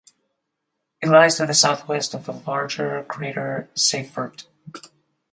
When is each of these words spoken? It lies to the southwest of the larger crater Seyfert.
It 0.99 1.09
lies 1.09 1.35
to 1.35 1.45
the 1.45 1.53
southwest 1.53 2.15
of 2.15 2.25
the 2.25 2.31
larger 2.31 3.03
crater 3.03 3.69
Seyfert. 3.75 4.47